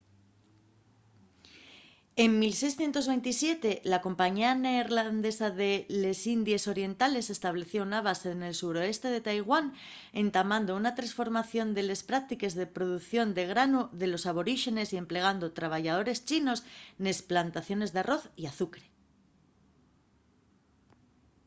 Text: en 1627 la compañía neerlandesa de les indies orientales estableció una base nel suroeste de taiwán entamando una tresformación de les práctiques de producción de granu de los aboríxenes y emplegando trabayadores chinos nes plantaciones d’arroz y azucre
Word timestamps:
en 2.23 2.31
1627 2.39 3.81
la 3.91 3.99
compañía 4.07 4.49
neerlandesa 4.65 5.47
de 5.61 5.71
les 6.01 6.19
indies 6.37 6.65
orientales 6.73 7.27
estableció 7.35 7.79
una 7.89 8.01
base 8.07 8.29
nel 8.41 8.55
suroeste 8.61 9.07
de 9.11 9.21
taiwán 9.27 9.65
entamando 10.23 10.71
una 10.81 10.95
tresformación 10.99 11.67
de 11.75 11.83
les 11.89 12.01
práctiques 12.09 12.53
de 12.59 12.73
producción 12.77 13.27
de 13.37 13.43
granu 13.51 13.81
de 14.01 14.07
los 14.11 14.25
aboríxenes 14.31 14.87
y 14.91 14.95
emplegando 15.03 15.53
trabayadores 15.59 16.19
chinos 16.29 16.59
nes 17.03 17.17
plantaciones 17.29 17.89
d’arroz 17.91 18.23
y 18.41 18.43
azucre 18.51 18.85